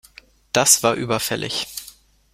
Das 0.51 0.81
war 0.81 0.95
überfällig. 0.97 1.67